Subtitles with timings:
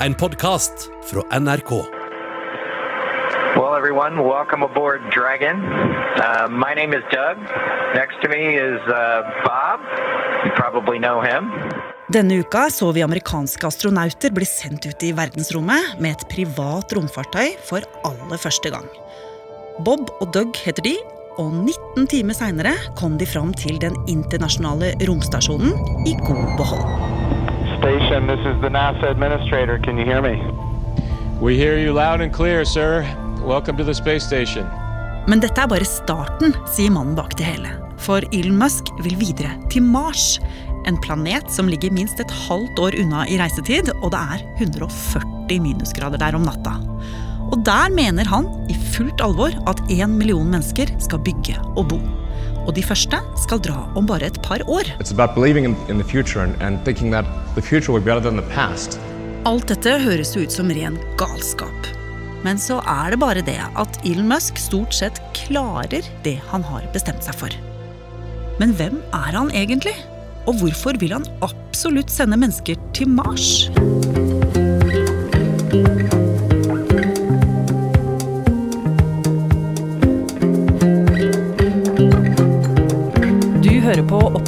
[0.00, 0.72] en podkast
[1.10, 1.70] fra NRK.
[3.56, 5.56] Well, everyone, welcome aboard Dragon.
[5.64, 7.36] Uh, my name is Doug.
[7.94, 9.80] Next to me is uh, Bob.
[10.44, 11.50] You probably know him.
[12.08, 17.56] Denne uka så vi amerikanske astronauter bli sendt ut i verdensrommet med et privat romfartøy
[17.66, 18.86] for aller første gang.
[19.84, 20.94] Bob og Doug heter de,
[21.40, 25.74] og 19 timer seinere kom de fram til den internasjonale romstasjonen
[26.06, 27.15] i god behold.
[27.86, 29.78] Station, this is the NASA administrator.
[29.78, 30.42] Can you hear me?
[31.40, 33.06] We hear you loud and clear, sir.
[33.44, 34.66] Welcome to the space station.
[35.30, 37.70] Men dette er bare starten, sier mannen bak det hele.
[38.02, 40.40] For Elon Musk vil videre til Mars.
[40.90, 45.62] En planet som ligger minst et halvt år unna i reisetid, og det er 140
[45.62, 46.74] minusgrader der om natta.
[47.52, 52.02] Og der mener han i fullt alvor at én million mennesker skal bygge og bo.
[52.66, 54.90] Og de første skal dra om bare et par år.
[59.46, 61.92] Alt dette høres ut som ren galskap.
[62.46, 66.86] Men så er det bare det at Elon Musk stort sett klarer det han har
[66.94, 67.56] bestemt seg for.
[68.60, 69.94] Men hvem er han egentlig?
[70.46, 73.66] Og hvorfor vil han absolutt sende mennesker til Mars?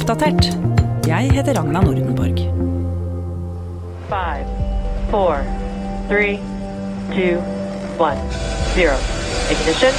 [0.09, 0.47] Oppdatert.
[1.05, 2.39] Jeg heter Ragna Nordenborg.
[4.09, 4.47] Five,
[5.11, 5.43] four,
[6.09, 6.39] three,
[7.13, 7.37] two,
[8.01, 8.17] one,
[8.73, 8.95] zero.
[9.53, 9.93] Ignition.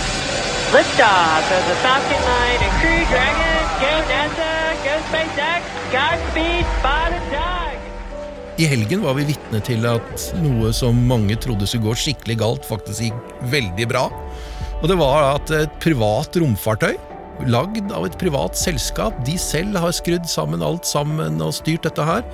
[0.74, 3.62] Liftoff of the Falcon 9 and Crew Dragon.
[3.78, 4.50] Go NASA.
[4.82, 5.70] Go SpaceX.
[5.94, 6.66] Godspeed.
[6.80, 8.58] Spot dog.
[8.58, 12.66] I helgen var vi vitne til at noe som mange trodde skulle gå skikkelig galt,
[12.66, 14.08] faktisk gikk veldig bra.
[14.80, 16.98] Og det var at et privat romfartøy,
[17.48, 22.04] lagd av et privat selskap, de selv har skrudd sammen alt sammen og styrt dette
[22.04, 22.24] her,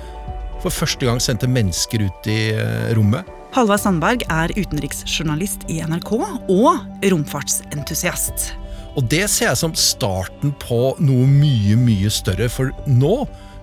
[0.63, 3.27] for første gang sendte mennesker ut i eh, rommet.
[3.55, 8.51] Halvard Sandberg er utenriksjournalist i NRK og romfartsentusiast.
[8.97, 13.21] Og det ser jeg som starten på noe mye, mye større, for nå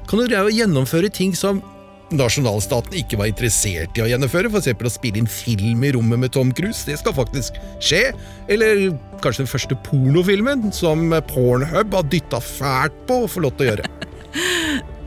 [0.09, 1.61] kan du gjennomføre ting som
[2.13, 4.73] nasjonalstaten ikke var interessert i å gjennomføre, f.eks.
[4.75, 6.85] å spille inn film i rommet med Tom Cruise.
[6.87, 8.11] Det skal faktisk skje.
[8.53, 8.91] Eller
[9.25, 13.71] kanskje den første pornofilmen som Pornhub har dytta fælt på å få lov til å
[13.73, 13.89] gjøre.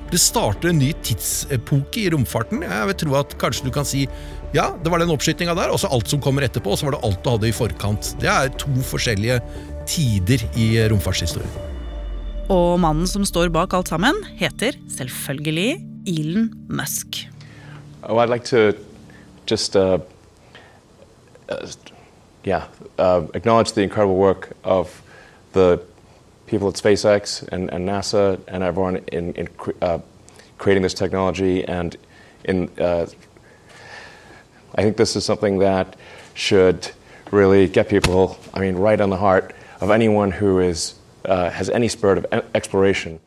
[0.08, 2.62] Det starter en ny tidsepoke i romfarten.
[2.64, 4.06] Jeg vil tro at kanskje du kan si
[4.56, 6.96] ja, det var den oppskytinga der, og så alt som kommer etterpå, og så var
[6.96, 8.14] det alt du hadde i forkant.
[8.22, 9.42] Det er to forskjellige
[9.92, 11.52] tider i romfartshistorien.
[12.48, 17.26] Og mannen som står bak alt sammen, heter selvfølgelig Elon Musk.
[18.04, 18.78] Oh, I'd like to
[19.46, 20.00] just, uh,
[21.50, 21.68] uh,
[22.44, 25.02] yeah, uh, acknowledge the incredible work of
[25.54, 25.82] the
[26.46, 30.00] people at SpaceX and, and NASA and everyone in, in cre- uh,
[30.58, 31.66] creating this technology.
[31.66, 31.98] And
[32.46, 33.08] in, uh,
[34.76, 35.96] I think this is something that
[36.34, 36.90] should
[37.32, 40.96] really get people, I mean, right on the heart of anyone who is,
[41.26, 43.20] uh, has any spirit of exploration.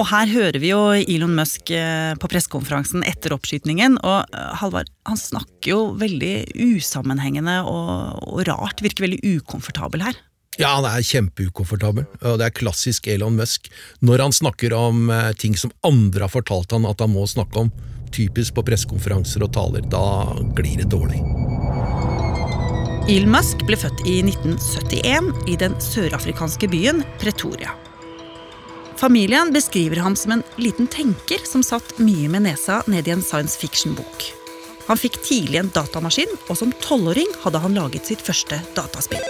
[0.00, 3.98] Og her hører vi jo Elon Musk eh, på pressekonferansen etter oppskytingen.
[4.00, 8.80] Og eh, Halvard, han snakker jo veldig usammenhengende og, og rart.
[8.80, 10.16] Virker veldig ukomfortabel her.
[10.60, 13.68] Ja, han er kjempeukomfortabel, og det er klassisk Elon Musk.
[14.04, 17.66] Når han snakker om eh, ting som andre har fortalt han at han må snakke
[17.66, 17.70] om,
[18.10, 21.20] typisk på pressekonferanser og taler, da glir det dårlig.
[23.10, 27.76] Elon Musk ble født i 1971 i den sørafrikanske byen Pretoria.
[29.00, 33.22] Familien beskriver ham som en liten tenker som satt mye med nesa ned i en
[33.22, 34.26] science fiction-bok.
[34.90, 39.24] Han fikk tidlig en datamaskin, og som tolvåring hadde han laget sitt første dataspill.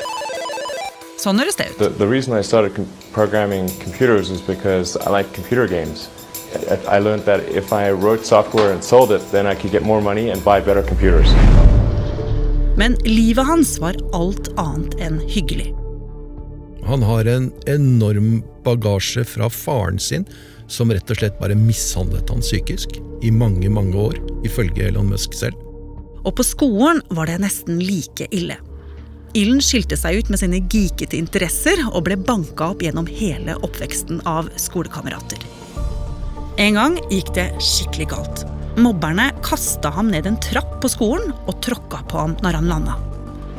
[1.23, 1.79] Sånn høres det ut.
[1.79, 2.83] The, the reason I started
[3.15, 6.09] programming computers is because I like computer games.
[6.51, 9.87] I, I learned that if I wrote software and sold it, then I could get
[9.87, 11.31] more money and buy better computers.
[12.75, 15.77] Men livet hans var alt annet enn hyggelig.
[16.87, 20.25] Han har en enorm bagasje fra faren sin,
[20.71, 25.35] som rett og slett bare mishandlet han psykisk i mange, mange år, ifølge Elon Musk
[25.37, 25.59] selv.
[26.25, 28.59] Og på skolen var det nesten like ille.
[29.37, 34.23] Ilden skilte seg ut med sine geekete interesser og ble banka opp gjennom hele oppveksten
[34.27, 35.45] av skolekamerater.
[36.61, 38.43] En gang gikk det skikkelig galt.
[38.81, 42.99] Mobberne kasta ham ned en trapp på skolen og tråkka på ham når han landa.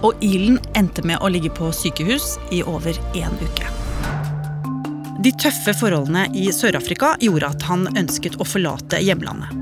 [0.01, 3.69] Og Ilen endte med å ligge på sykehus i over én uke.
[5.21, 9.61] De tøffe forholdene i Sør-Afrika gjorde at han ønsket å forlate hjemlandet.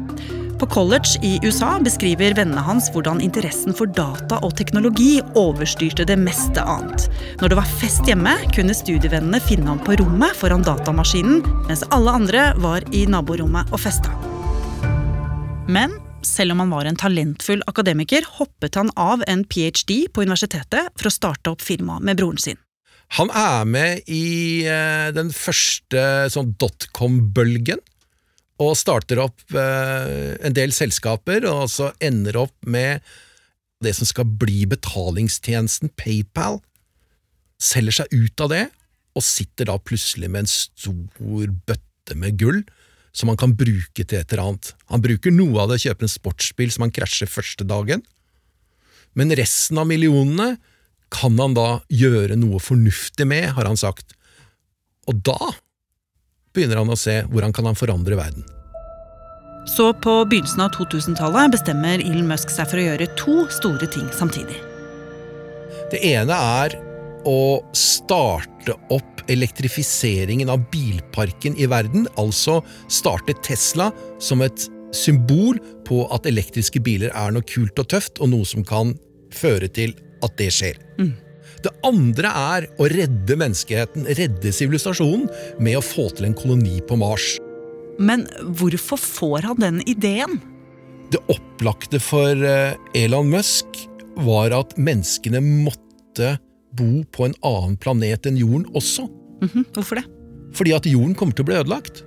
[0.60, 6.18] På college i USA beskriver vennene hans hvordan interessen for data og teknologi overstyrte det
[6.20, 7.08] meste annet.
[7.40, 11.40] Når det var fest hjemme, kunne studievennene finne ham på rommet foran datamaskinen,
[11.70, 14.12] mens alle andre var i naborommet og festa.
[15.72, 15.96] Men
[16.26, 20.08] selv om han var en talentfull akademiker, hoppet han av en ph.d.
[20.14, 22.60] på universitetet for å starte opp firma med broren sin.
[23.18, 27.82] Han er med i eh, den første sånn dotcom-bølgen,
[28.60, 33.02] og starter opp eh, en del selskaper, og så ender opp med
[33.84, 36.60] det som skal bli betalingstjenesten PayPal.
[37.60, 38.66] Selger seg ut av det,
[39.18, 42.62] og sitter da plutselig med en stor bøtte med gull
[43.12, 44.74] som han kan bruke til et eller annet.
[44.92, 48.04] Han bruker noe av det, kjøper en sportsbil som han krasjer første dagen,
[49.18, 50.54] men resten av millionene
[51.10, 54.14] kan han da gjøre noe fornuftig med, har han sagt.
[55.10, 55.40] Og da
[56.54, 58.46] begynner han å se hvordan kan han forandre verden.
[59.70, 64.08] Så på begynnelsen av 2000-tallet bestemmer Elon Musk seg for å gjøre to store ting
[64.16, 64.58] samtidig.
[65.90, 66.78] Det ene er
[67.28, 72.60] å starte opp elektrifiseringen av bilparken i verden, altså
[72.92, 73.92] startet Tesla
[74.22, 78.66] som et symbol på at elektriske biler er noe kult og tøft, og noe som
[78.66, 78.96] kan
[79.34, 79.94] føre til
[80.26, 80.80] at det skjer.
[81.60, 85.28] Det andre er å redde menneskeheten, redde sivilisasjonen,
[85.60, 87.36] med å få til en koloni på Mars.
[88.00, 88.26] Men
[88.56, 90.40] hvorfor får han den ideen?
[91.12, 93.82] Det opplagte for eh, Elon Musk
[94.24, 96.38] var at menneskene måtte
[96.78, 99.08] bo på en annen planet enn jorden også.
[99.42, 100.06] Mhm, Hvorfor det?
[100.54, 102.04] Fordi at jorden kommer til å bli ødelagt.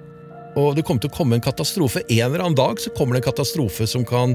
[0.58, 2.02] Og det kommer til å komme en katastrofe.
[2.10, 4.34] En eller annen dag så kommer det en katastrofe som kan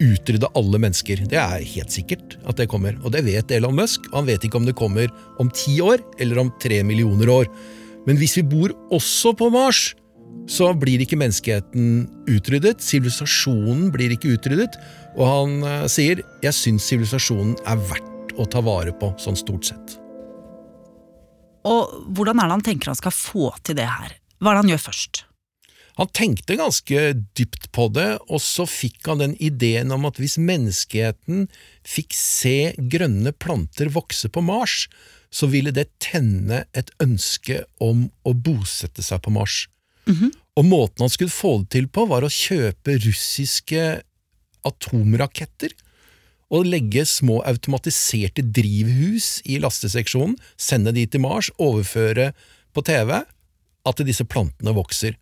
[0.00, 1.24] utrydde alle mennesker.
[1.28, 2.96] Det er helt sikkert at det kommer.
[3.02, 4.06] Og det vet Elon Musk.
[4.14, 5.10] Han vet ikke om det kommer
[5.42, 7.50] om ti år eller om tre millioner år.
[8.06, 9.94] Men hvis vi bor også på Mars,
[10.48, 12.80] så blir ikke menneskeheten utryddet.
[12.80, 14.78] Sivilisasjonen blir ikke utryddet.
[15.18, 19.68] Og han eh, sier 'jeg syns sivilisasjonen er verdt å ta vare på', sånn stort
[19.68, 19.98] sett.
[21.68, 24.14] Og hvordan er det han tenker han skal få til det her?
[24.38, 25.24] Hva er det han gjør først?
[25.98, 27.00] Han tenkte ganske
[27.34, 31.48] dypt på det, og så fikk han den ideen om at hvis menneskeheten
[31.82, 34.86] fikk se grønne planter vokse på Mars,
[35.34, 39.66] så ville det tenne et ønske om å bosette seg på Mars.
[40.08, 43.82] Og måten han skulle få det til på, var å kjøpe russiske
[44.66, 45.74] atomraketter
[46.48, 52.32] og legge små automatiserte drivhus i lasteseksjonen, sende de til Mars, overføre
[52.74, 53.20] på TV
[53.88, 55.16] at disse plantene vokser.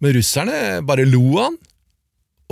[0.00, 1.58] Men russerne bare lo han,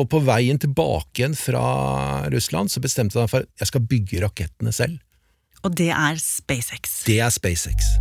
[0.01, 4.23] og på veien tilbake igjen fra Russland så bestemte han for at jeg skal bygge
[4.25, 5.01] rakettene selv.
[5.63, 7.05] Og det er SpaceX.
[7.07, 7.93] Det er SpaceX.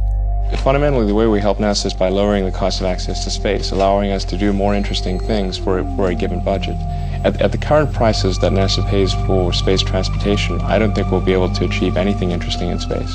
[0.63, 3.71] Fundamentally, the way we help NASA is by lowering the cost of access to space,
[3.71, 6.75] allowing us to do more interesting things for, for a given budget.
[7.23, 11.21] At, at the current prices that NASA pays for space transportation, I don't think we'll
[11.21, 13.13] be able to achieve anything interesting in space.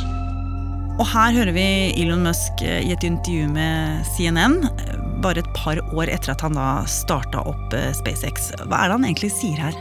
[0.96, 1.66] Og her hører vi
[2.00, 6.44] Elon Musk eh, i et intervju med CNN, eh, bare et par år etter at
[6.46, 8.48] han da starta opp eh, SpaceX.
[8.62, 9.76] Hva er det han egentlig sier her?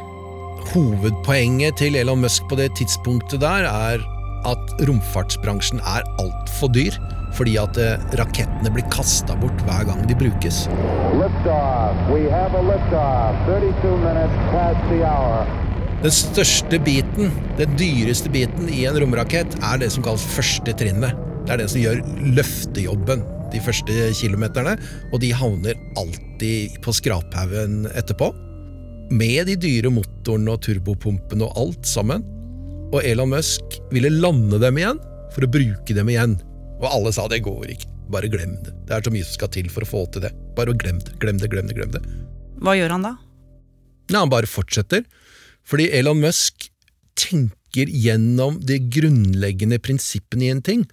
[0.74, 4.04] Hovedpoenget til Elon Musk på det tidspunktet der er
[4.46, 6.98] at romfartsbransjen er altfor dyr,
[7.36, 10.66] fordi at eh, rakettene blir kasta bort hver gang de brukes.
[11.20, 12.02] Liftoff.
[12.14, 13.46] We have a liftoff.
[13.50, 15.46] 32 minutes past the hour.
[16.04, 21.16] Den største biten, den dyreste biten i en romrakett, er det som kalles første trinnet.
[21.46, 22.02] Det er det som gjør
[22.36, 23.24] løftejobben
[23.54, 24.76] de første kilometerne,
[25.14, 28.32] og de havner alltid på skraphaugen etterpå.
[29.14, 32.26] Med de dyre motorene og turbopumpene og alt sammen.
[32.92, 35.02] Og Elon Musk ville lande dem igjen
[35.34, 36.38] for å bruke dem igjen.
[36.86, 38.76] Og alle sa det går ikke, bare glem det.
[38.86, 40.32] Det er så mye som skal til for å få til det.
[40.58, 41.78] Bare glem det, glem det, glem det.
[41.80, 42.04] glem det.
[42.62, 43.16] Hva gjør han da?
[44.14, 45.02] Nei, han bare fortsetter.
[45.66, 46.70] Fordi Elon Musk
[47.18, 50.86] tenker gjennom de grunnleggende prinsippene i en ting.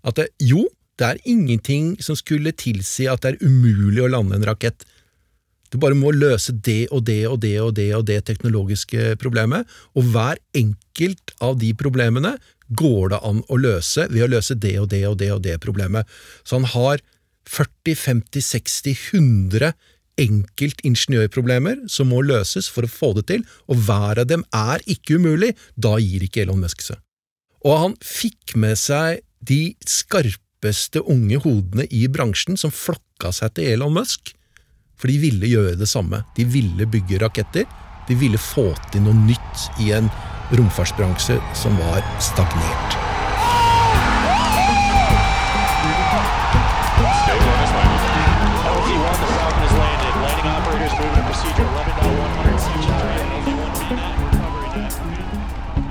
[0.00, 0.64] At det, jo,
[0.96, 4.86] det er ingenting som skulle tilsi at det er umulig å lande en rakett.
[5.68, 9.68] Du bare må løse det og det og det og det og det teknologiske problemet,
[9.92, 14.74] og hver enkelt av de problemene går det an å løse ved å løse det
[14.80, 16.08] og det og det og det problemet.
[16.44, 17.00] Så han har
[17.48, 19.72] 40, 50, 60, 100
[20.18, 25.18] enkeltingeniørproblemer som må løses for å få det til, og hver av dem er ikke
[25.20, 25.54] umulig.
[25.76, 27.00] Da gir ikke Elon Musk seg.
[27.66, 33.72] Og han fikk med seg de skarpeste unge hodene i bransjen som flokka seg til
[33.76, 34.34] Elon Musk,
[34.98, 36.24] for de ville gjøre det samme.
[36.34, 37.68] De ville bygge raketter.
[38.08, 40.08] De ville få til noe nytt i en
[40.50, 42.98] romfartsbransje som var stagnert.
[48.88, 50.14] LT1, the Falcon has landed.
[50.22, 51.68] Landing operators moving to procedure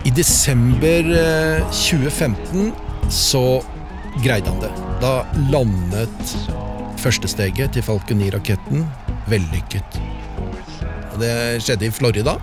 [0.02, 1.02] 11.100 I desember
[1.58, 2.74] eh, 2015
[3.10, 3.64] så
[4.24, 4.72] greide han det.
[5.02, 6.38] Da landet
[6.98, 8.86] første steget til Falcon 9-raketten
[9.30, 10.00] vellykket.
[11.20, 12.38] Det skjedde i Florida.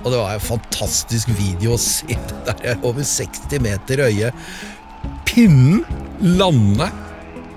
[0.00, 2.16] Og det var en fantastisk video å se
[2.46, 4.32] der over 60 meter høye
[5.28, 5.84] pinnen
[6.38, 6.88] lande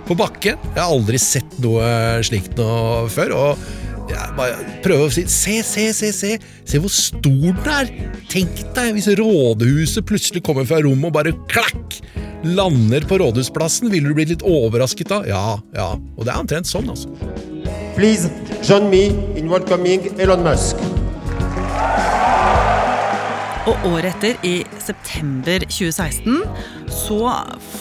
[0.07, 0.59] på bakken.
[0.73, 1.85] Jeg har aldri sett noe
[2.27, 3.33] slikt noe før.
[3.37, 6.33] Og jeg bare prøver å si se, se, se, se.
[6.67, 7.91] Se hvor stor den er.
[8.31, 12.01] Tenk deg hvis rådhuset plutselig kommer fra rommet og bare klakk!
[12.43, 13.87] Lander på rådhusplassen.
[13.93, 15.21] Ville du blitt litt overrasket da?
[15.29, 15.45] Ja,
[15.77, 15.93] ja.
[16.17, 17.13] Og det er omtrent sånn, altså.
[17.95, 18.27] Please
[18.65, 19.05] join me
[19.39, 20.81] in welcoming Elon Musk.
[23.63, 26.41] Og året etter, i september 2016,
[26.91, 27.29] så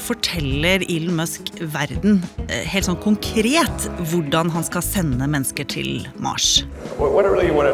[0.05, 6.63] forteller Elon Musk verden eh, helt sånn konkret hvordan han skal sende mennesker til Mars.
[7.03, 7.67] Really uh,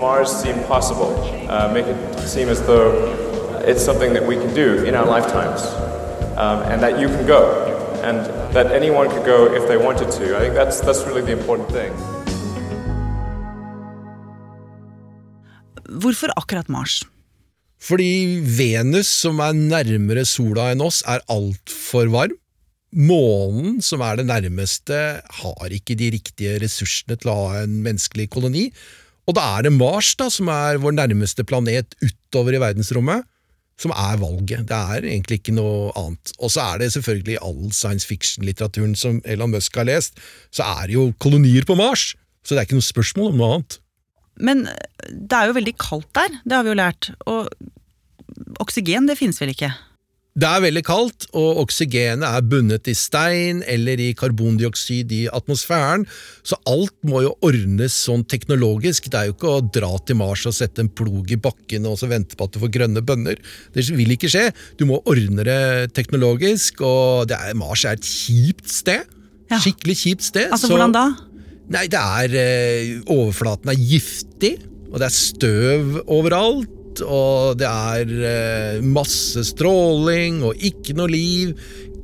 [0.00, 1.14] Mars seem possible,
[1.46, 2.90] uh, make it seem as though
[3.62, 5.62] it's something that we can do in our lifetimes,
[6.34, 7.46] um, and that you can go,
[8.02, 10.36] and that anyone could go if they wanted to.
[10.36, 11.94] I think that's that's really the important thing.
[15.86, 17.02] Hvorfor akkurat Mars?
[17.78, 22.34] Fordi Venus, som er nærmere sola enn oss, er altfor varm.
[22.88, 24.98] Månen, som er det nærmeste,
[25.42, 28.70] har ikke de riktige ressursene til å ha en menneskelig koloni.
[29.28, 33.26] Og da er det Mars, da, som er vår nærmeste planet utover i verdensrommet,
[33.78, 34.64] som er valget.
[34.66, 36.32] Det er egentlig ikke noe annet.
[36.40, 40.16] Og så er det selvfølgelig i all science fiction-litteraturen som Elon Musk har lest,
[40.50, 42.14] så er det jo kolonier på Mars.
[42.42, 43.78] Så det er ikke noe spørsmål om noe annet.
[44.38, 44.66] Men
[45.10, 47.10] det er jo veldig kaldt der, det har vi jo lært.
[47.26, 47.48] Og
[48.62, 49.72] oksygen, det finnes vel ikke?
[50.38, 56.04] Det er veldig kaldt, og oksygenet er bundet i stein eller i karbondioksid i atmosfæren,
[56.46, 59.08] så alt må jo ordnes sånn teknologisk.
[59.10, 61.98] Det er jo ikke å dra til Mars og sette en plog i bakken og
[61.98, 63.40] så vente på at du får grønne bønner.
[63.74, 64.44] Det vil ikke skje.
[64.78, 65.58] Du må ordne det
[65.98, 69.10] teknologisk, og det er, Mars er et kjipt sted.
[69.50, 69.58] Ja.
[69.64, 70.52] Skikkelig kjipt sted.
[70.52, 71.06] Altså, så- hvordan da?
[71.68, 74.54] Nei, det er eh, Overflaten er giftig,
[74.88, 77.02] og det er støv overalt.
[77.04, 81.52] Og det er eh, masse stråling og ikke noe liv.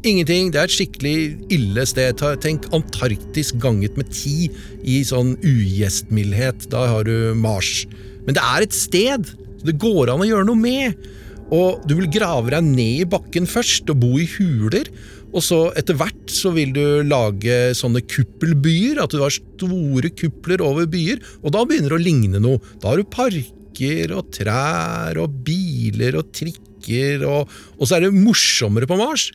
[0.05, 0.53] Ingenting.
[0.53, 1.17] Det er et skikkelig
[1.57, 2.21] ille sted.
[2.45, 4.51] Tenk Antarktis ganget med ti
[4.85, 6.69] i sånn ugjestmildhet.
[6.71, 7.87] Da har du Mars.
[8.29, 9.33] Men det er et sted
[9.65, 11.07] det går an å gjøre noe med.
[11.53, 14.89] Og du vil grave deg ned i bakken først og bo i huler.
[15.35, 20.63] Og så etter hvert så vil du lage sånne kuppelbyer, at du har store kupler
[20.63, 22.63] over byer, og da begynner det å ligne noe.
[22.79, 28.15] Da har du parker og trær og biler og trikker, og, og så er det
[28.15, 29.33] morsommere på Mars.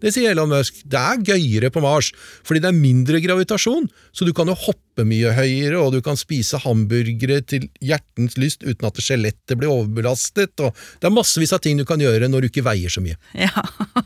[0.00, 0.80] Det sier Elon Musk.
[0.88, 2.10] Det er gøyere på Mars,
[2.46, 6.18] fordi det er mindre gravitasjon, så du kan jo hoppe mye høyere, og du kan
[6.20, 11.62] spise hamburgere til hjertens lyst uten at skjelettet blir overbelastet, og det er massevis av
[11.64, 13.18] ting du kan gjøre når du ikke veier så mye.
[13.50, 13.62] Ja,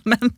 [0.09, 0.31] men,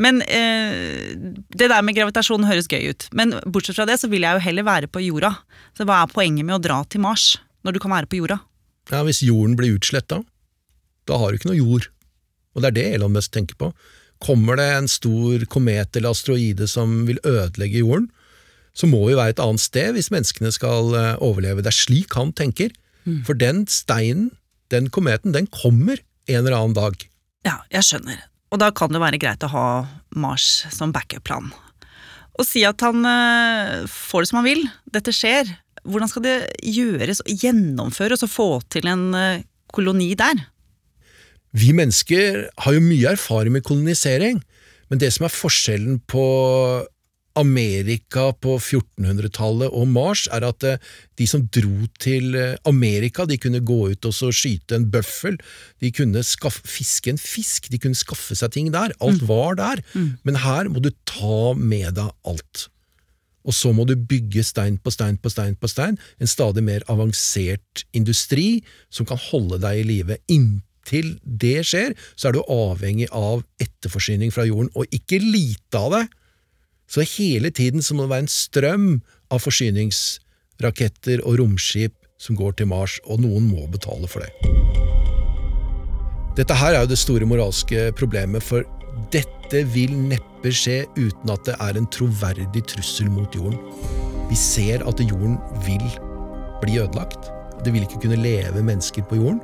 [0.00, 1.12] men eh,
[1.52, 3.06] det der med gravitasjon høres gøy ut.
[3.16, 5.34] Men bortsett fra det, så vil jeg jo heller være på jorda.
[5.76, 7.34] Så hva er poenget med å dra til Mars,
[7.66, 8.40] når du kan være på jorda?
[8.90, 10.22] Ja, Hvis jorden blir utsletta,
[11.06, 11.90] da har du ikke noe jord.
[12.54, 13.70] Og det er det Elon Musk tenker på.
[14.20, 18.10] Kommer det en stor komet eller asteroide som vil ødelegge jorden,
[18.76, 21.64] så må vi være et annet sted hvis menneskene skal eh, overleve.
[21.64, 22.74] Det er slik han tenker.
[23.26, 24.28] For den steinen,
[24.70, 25.98] den kometen, den kommer
[26.28, 27.00] en eller annen dag.
[27.46, 28.20] Ja, jeg skjønner.
[28.50, 29.66] Og da kan det være greit å ha
[30.18, 31.50] Mars som backup-plan.
[32.38, 34.62] Og si at han eh, får det som han vil,
[34.92, 35.50] dette skjer.
[35.88, 40.44] Hvordan skal det gjøres og gjennomføres og få til en eh, koloni der?
[41.56, 44.38] Vi mennesker har jo mye erfaring med kolonisering,
[44.90, 46.24] men det som er forskjellen på
[47.38, 50.80] Amerika på 1400-tallet og Mars, er at eh,
[51.18, 55.38] de som dro til eh, Amerika, de kunne gå ut og så skyte en bøffel,
[55.82, 58.94] de kunne skaffe, fiske en fisk, de kunne skaffe seg ting der.
[58.98, 59.82] Alt var der.
[60.26, 62.66] Men her må du ta med deg alt.
[63.46, 66.84] Og så må du bygge stein på stein på stein på stein, en stadig mer
[66.92, 68.60] avansert industri
[68.92, 70.18] som kan holde deg i live.
[70.28, 75.92] Inntil det skjer, så er du avhengig av etterforsyning fra jorden, og ikke lite av
[75.94, 76.04] det.
[76.90, 78.88] Så hele tiden så må det være en strøm
[79.30, 84.32] av forsyningsraketter og romskip som går til Mars, og noen må betale for det.
[86.38, 88.66] Dette her er jo det store moralske problemet, for
[89.14, 93.58] dette vil neppe skje uten at det er en troverdig trussel mot jorden.
[94.30, 95.86] Vi ser at jorden vil
[96.62, 97.30] bli ødelagt.
[97.64, 99.40] Det vil ikke kunne leve mennesker på jorden.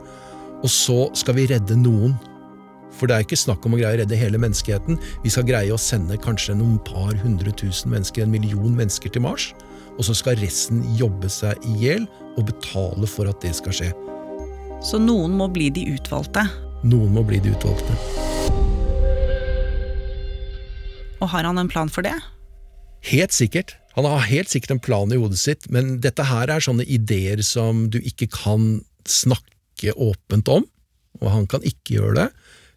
[0.67, 2.17] Og så skal vi redde noen.
[2.97, 4.97] For det er ikke snakk om å greie å redde hele menneskeheten.
[5.23, 9.23] Vi skal greie å sende kanskje noen par hundre tusen mennesker, en million mennesker til
[9.23, 9.53] Mars.
[9.95, 13.93] Og så skal resten jobbe seg i hjel og betale for at det skal skje.
[14.83, 16.49] Så noen må bli de utvalgte.
[16.83, 17.95] Noen må bli de utvalgte.
[21.23, 22.17] Og har han en plan for det?
[23.07, 23.79] Helt sikkert.
[23.95, 27.39] Han har helt sikkert en plan i hodet sitt, men dette her er sånne ideer
[27.47, 30.64] som du ikke kan snakke åpent om,
[31.21, 32.28] og han kan ikke gjøre det.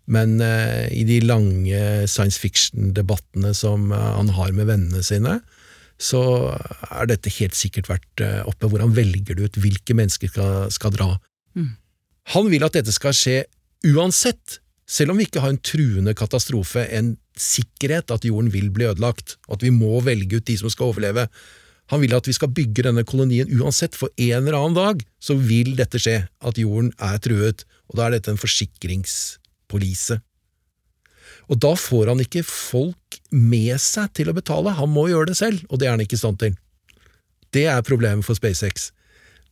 [0.09, 1.79] Men eh, i de lange
[2.09, 5.37] science fiction-debattene som eh, han har med vennene sine,
[5.99, 6.21] så
[6.89, 8.71] er dette helt sikkert vært eh, oppe.
[8.71, 11.11] Hvordan velger du ut hvilke mennesker skal, skal dra?
[11.53, 11.75] Mm.
[12.33, 13.43] Han vil at dette skal skje
[13.89, 18.87] uansett, selv om vi ikke har en truende katastrofe, en sikkerhet at jorden vil bli
[18.89, 21.27] ødelagt, og at vi må velge ut de som skal overleve.
[21.89, 25.36] Han vil at vi skal bygge denne kolonien uansett, for en eller annen dag så
[25.38, 30.19] vil dette skje, at jorden er truet, og da er dette en forsikringspolise.
[31.50, 35.39] Og da får han ikke folk med seg til å betale, han må gjøre det
[35.39, 36.58] selv, og det er han ikke i stand til.
[37.50, 38.91] Det er problemet for SpaceX.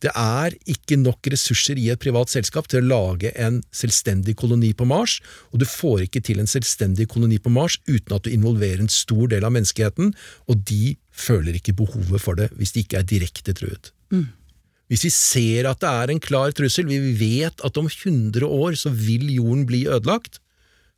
[0.04, 4.70] Det er ikke nok ressurser i et privat selskap til å lage en selvstendig koloni
[4.78, 5.18] på Mars,
[5.50, 8.92] og du får ikke til en selvstendig koloni på Mars uten at du involverer en
[8.92, 10.12] stor del av menneskeheten,
[10.46, 13.90] og de føler ikke behovet for det hvis de ikke er direkte truet.
[14.14, 14.28] Mm.
[14.88, 18.78] Hvis vi ser at det er en klar trussel, vi vet at om 100 år
[18.80, 20.38] så vil jorden bli ødelagt,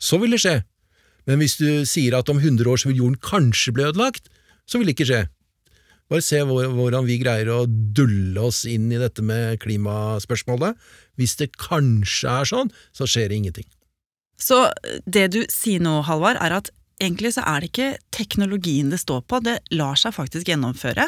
[0.00, 0.60] så vil det skje.
[1.26, 4.30] Men hvis du sier at om 100 år så vil jorden kanskje bli ødelagt,
[4.68, 5.24] så vil det ikke skje.
[6.10, 10.74] Bare se hvordan vi greier å dulle oss inn i dette med klimaspørsmålet.
[11.20, 13.68] Hvis det kanskje er sånn, så skjer det ingenting.
[14.40, 14.64] Så
[15.06, 19.22] det du sier nå, Halvard, er at egentlig så er det ikke teknologien det står
[19.28, 21.06] på, det lar seg faktisk gjennomføre?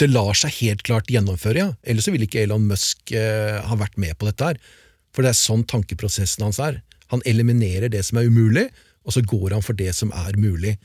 [0.00, 1.72] Det lar seg helt klart gjennomføre, ja.
[1.84, 4.60] Ellers ville ikke Elon Musk eh, ha vært med på dette her.
[5.14, 6.80] For det er sånn tankeprosessen hans er.
[7.12, 8.70] Han eliminerer det som er umulig,
[9.04, 10.78] og så går han for det som er mulig.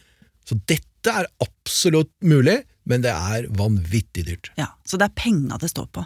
[0.46, 4.52] Så dette er absolutt mulig, men det er vanvittig dyrt.
[4.60, 6.06] Ja, Så det er penga det står på?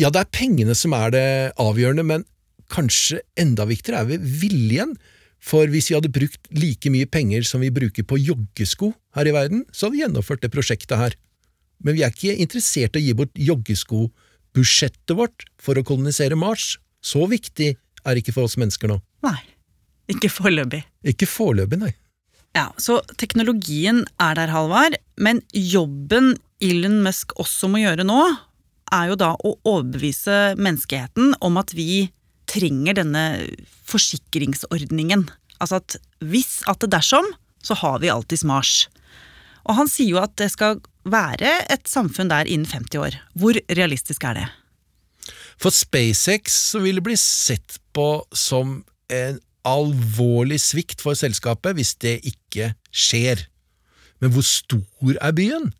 [0.00, 1.26] Ja, det er pengene som er det
[1.60, 2.24] avgjørende, men
[2.72, 4.96] kanskje enda viktigere er vi viljen.
[5.42, 9.34] For hvis vi hadde brukt like mye penger som vi bruker på joggesko her i
[9.34, 11.16] verden, så hadde vi gjennomført det prosjektet her.
[11.82, 16.76] Men vi er ikke interessert i å gi bort joggeskobudsjettet vårt for å kolonisere Mars.
[17.02, 19.00] Så viktig er det ikke for oss mennesker nå.
[19.26, 19.40] Nei.
[20.12, 20.82] Ikke foreløpig.
[21.10, 21.92] Ikke foreløpig, nei.
[22.52, 28.20] Ja, Så teknologien er der, Halvard, men jobben Elon Musk også må gjøre nå,
[28.92, 32.10] er jo da å overbevise menneskeheten om at vi
[32.50, 33.24] trenger denne
[33.88, 35.24] forsikringsordningen.
[35.62, 37.24] Altså at hvis at det dersom,
[37.64, 38.88] så har vi alltids Mars.
[39.64, 43.16] Og han sier jo at det skal være et samfunn der innen 50 år.
[43.38, 44.48] Hvor realistisk er det?
[45.62, 51.94] For SpaceX så vil det bli sett på som en alvorlig svikt for selskapet hvis
[52.02, 53.46] det ikke skjer.
[54.22, 55.70] Men hvor stor er byen?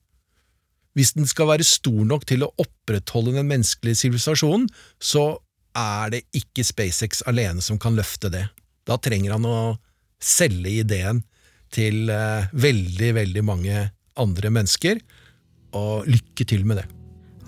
[0.98, 4.68] Hvis den skal være stor nok til å opprettholde den menneskelige sivilisasjonen,
[5.00, 5.38] så
[5.78, 8.44] er det ikke SpaceX alene som kan løfte det.
[8.84, 9.58] Da trenger han å
[10.22, 11.22] selge ideen
[11.72, 13.86] til eh, veldig, veldig mange
[14.20, 15.00] andre mennesker,
[15.72, 16.88] og lykke til med det.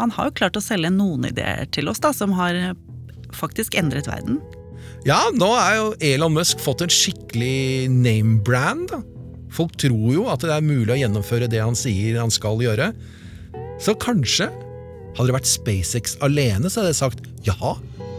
[0.01, 2.57] Han har jo klart å selge noen ideer til oss da, som har
[3.37, 4.41] faktisk endret verden.
[5.05, 8.89] Ja, nå er jo Elon Musk fått en skikkelig name-brand.
[9.53, 12.87] Folk tror jo at det er mulig å gjennomføre det han sier han skal gjøre.
[13.85, 17.75] Så kanskje hadde det vært SpaceX alene, så hadde jeg sagt ja,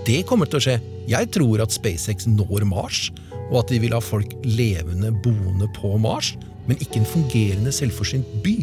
[0.05, 0.77] det kommer til å skje.
[1.09, 3.07] Jeg tror at SpaceX når Mars,
[3.49, 6.35] og at de vil ha folk levende boende på Mars,
[6.69, 8.59] men ikke en fungerende selvforsynt by.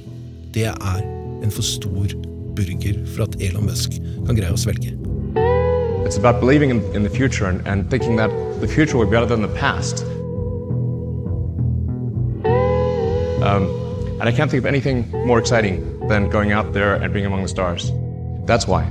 [0.54, 1.02] Det er
[1.42, 2.14] en for stor
[2.54, 4.94] burger for at Elon Musk kan greie å svelge.
[6.12, 8.28] It's about believing in, in the future and, and thinking that
[8.60, 10.04] the future will be better than the past.
[13.42, 13.64] Um,
[14.20, 17.40] and I can't think of anything more exciting than going out there and being among
[17.40, 17.90] the stars.
[18.44, 18.90] That's why.